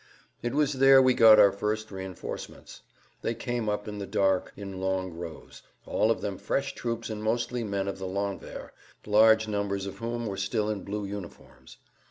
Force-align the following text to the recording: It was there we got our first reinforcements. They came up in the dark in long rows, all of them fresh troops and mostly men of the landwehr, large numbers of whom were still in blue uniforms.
It 0.41 0.55
was 0.55 0.73
there 0.79 0.99
we 0.99 1.13
got 1.13 1.37
our 1.37 1.51
first 1.51 1.91
reinforcements. 1.91 2.81
They 3.21 3.35
came 3.35 3.69
up 3.69 3.87
in 3.87 3.99
the 3.99 4.07
dark 4.07 4.51
in 4.57 4.79
long 4.81 5.13
rows, 5.13 5.61
all 5.85 6.09
of 6.09 6.21
them 6.21 6.39
fresh 6.39 6.73
troops 6.73 7.11
and 7.11 7.21
mostly 7.23 7.63
men 7.63 7.87
of 7.87 7.99
the 7.99 8.07
landwehr, 8.07 8.73
large 9.05 9.47
numbers 9.47 9.85
of 9.85 9.99
whom 9.99 10.25
were 10.25 10.37
still 10.37 10.71
in 10.71 10.81
blue 10.83 11.05
uniforms. 11.05 11.77